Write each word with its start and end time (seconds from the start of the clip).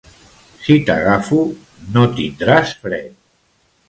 Si 0.61 0.77
t'agafo, 0.87 1.41
no 1.97 2.05
tindràs 2.21 2.73
fred! 2.87 3.13